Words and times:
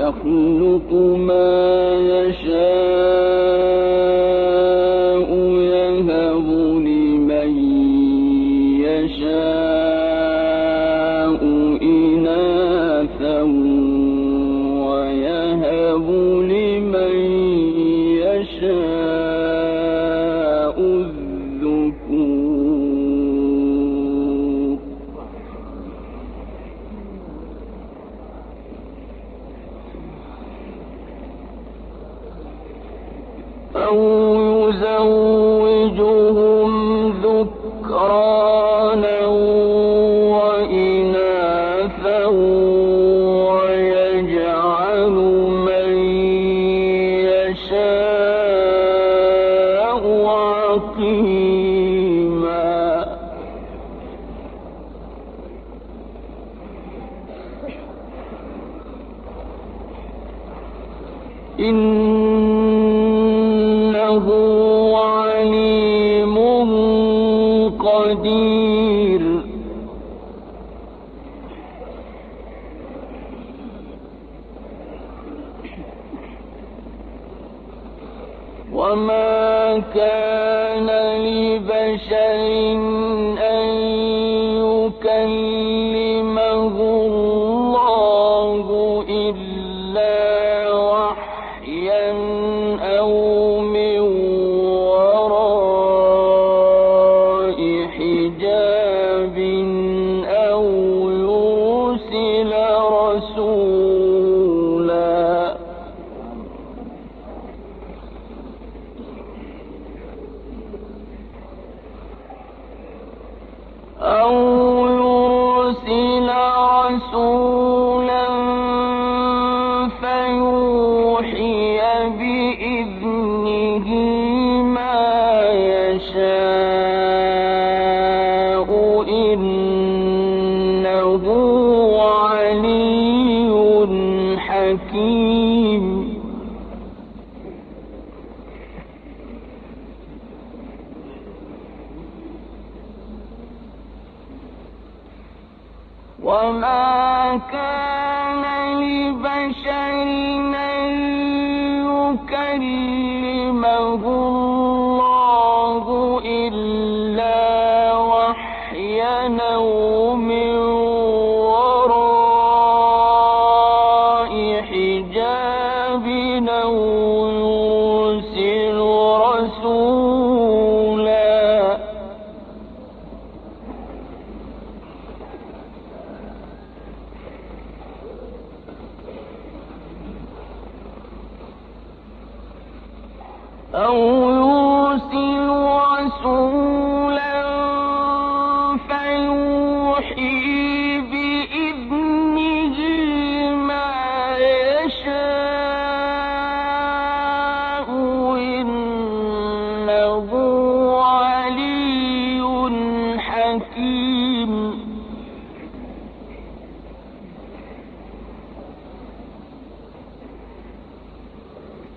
يخلق 0.00 0.92
ما 1.16 1.92
يشاء. 1.94 3.49
أَنْتُمْ 82.80 83.49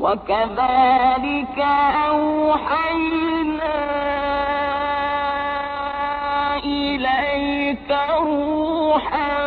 وكذلك 0.00 1.58
أوحينا 2.08 3.74
إليك 6.64 7.90
روحا 8.20 9.38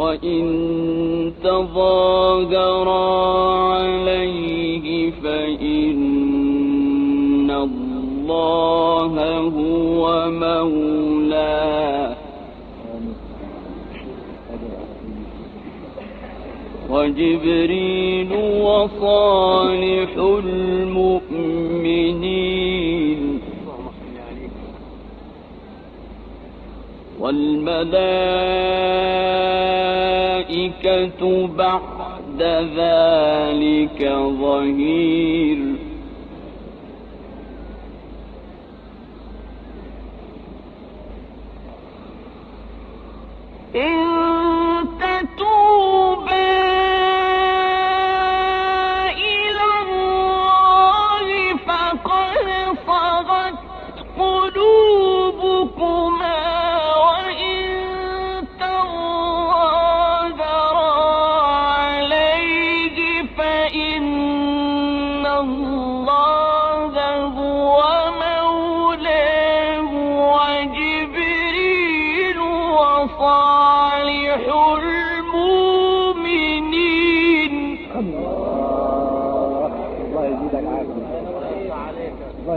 وإن 0.00 1.32
تظاهرا 1.44 2.94
عليه 3.74 5.10
فإن 5.10 5.90
الله 7.50 9.14
هو 9.38 10.30
مولاه. 10.30 12.16
وجبريل 16.90 18.32
وصالح 18.62 20.10
المؤمنين. 20.16 21.20
والملائكة 27.20 28.79
بعد 31.56 32.42
ذلك 32.76 34.12
ظهير 34.40 35.69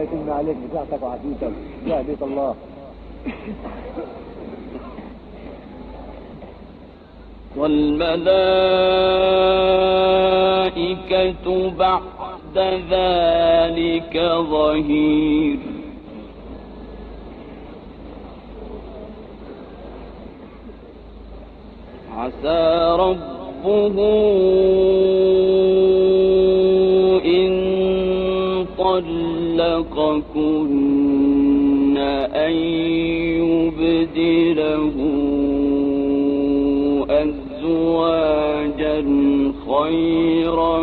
يتم 0.04 0.32
عليك 0.32 0.58
بصحتك 0.72 1.02
وعافيتك 1.04 1.54
يهديك 1.88 2.22
الله. 2.22 2.56
والملائكة 7.58 8.26
بعد 11.70 12.58
ذلك 12.92 14.16
ظهير. 14.52 15.60
عسى 22.18 22.62
ربه 23.00 23.96
طلقكن 30.24 31.98
أن 32.34 32.52
يبدله 33.42 34.94
أزواجا 37.10 38.98
خيرا 39.68 40.78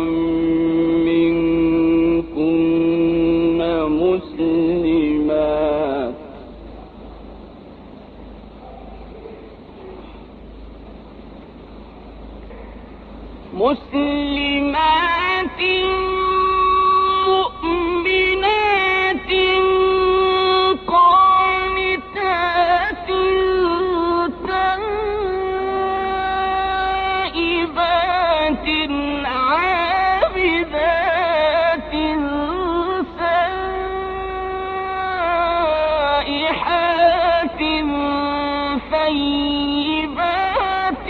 ثيبات 39.11 41.07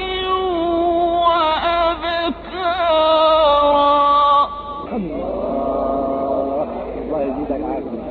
وأبكارا. 1.25 2.47
الله 4.95 6.67
الله 7.01 7.21
يزيدك 7.21 7.61
عافية 7.69 8.03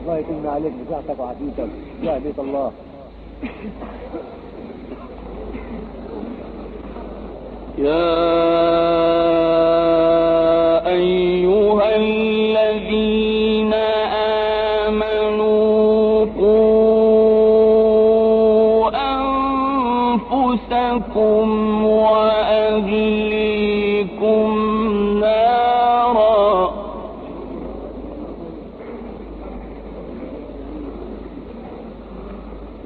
الله 0.00 0.16
يتم 0.18 0.44
عليك 0.48 0.72
بصحتك 0.80 1.18
وعافيتك. 1.20 1.70
يهديك 2.02 2.38
الله. 2.38 2.70
يا 7.78 8.43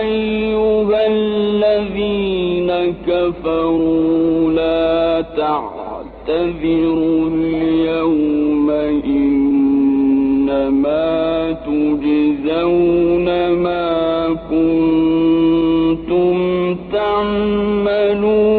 أيها 0.00 1.06
الذين 1.06 2.70
كفروا 3.06 4.50
لا 4.52 5.20
تعتذروا 5.36 7.28
اليوم 7.28 8.70
إنما 10.30 10.76
تجزون 11.66 13.26
ما 13.52 14.28
كنتم 14.50 16.36
تعملون 16.92 18.55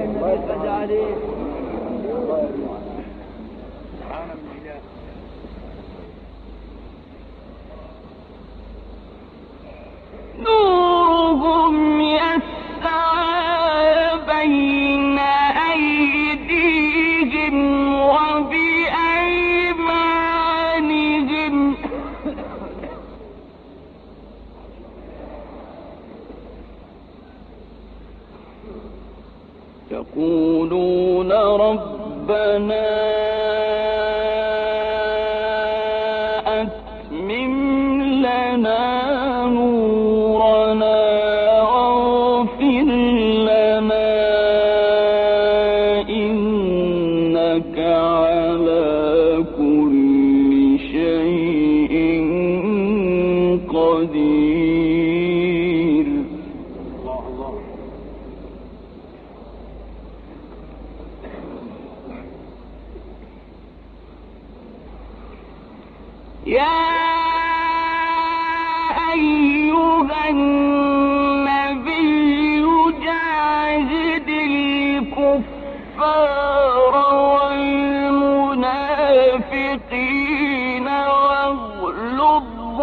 الذي 0.04 0.38
فزع 0.48 0.70
عليه. 0.70 1.14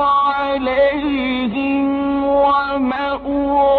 عليهم 0.05 1.87
ومأواهم. 2.23 3.73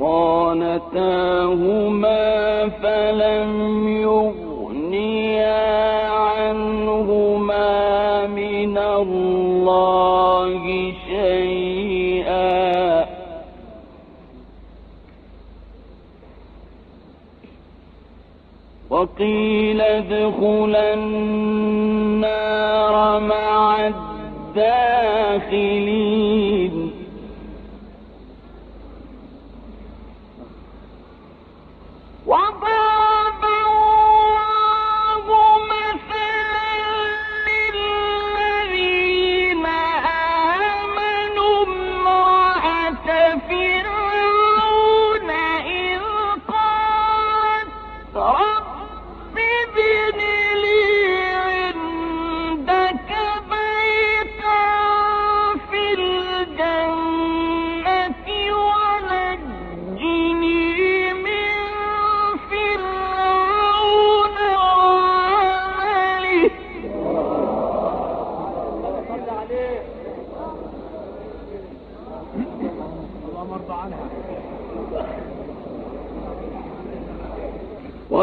خانتاهما 0.00 1.48
فلم 2.68 3.52
يغنيا 3.88 5.60
عنهما 6.08 7.70
من 8.26 8.78
الله 8.78 10.62
شيئا. 11.08 13.06
وقيل 18.90 19.80
ادخلا 19.80 20.94
النار 20.94 22.40
مع 23.20 23.86
الداخلين. 24.56 25.30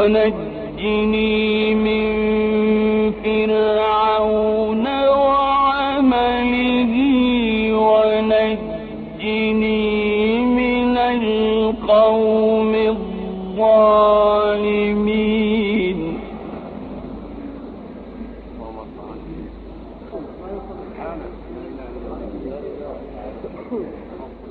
ونجنا 0.07 0.46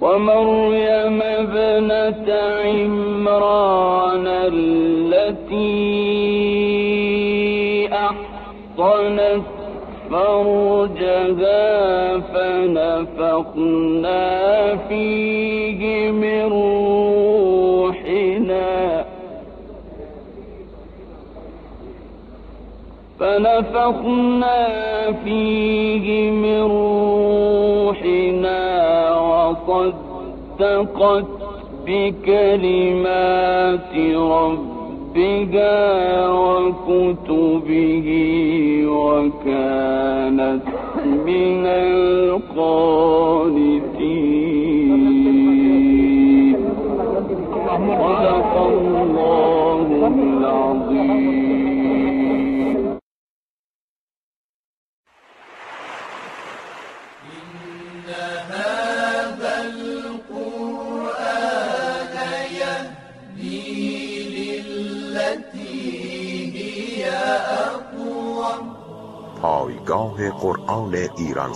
ومريم 0.07 1.19
ابنة 1.23 2.29
عمران 2.65 4.27
التي 4.27 5.57
أحصنت 7.93 9.43
فرجها 10.11 11.67
فنفخنا 12.19 13.87
فيه 14.77 16.11
من 16.11 16.43
روحنا. 17.63 18.15
فنفخنا 23.21 24.67
فيه 25.25 26.31
من 26.31 26.63
روحنا. 28.03 28.66
وصدقت 29.69 31.27
بكلمات 31.87 33.07
ربها 34.17 35.77
وكتبه 36.31 38.09
وكانت 38.87 40.63
من 41.05 41.67
القانتين 41.67 42.86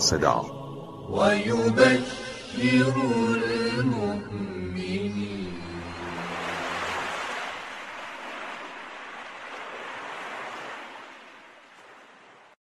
صدا 0.00 0.44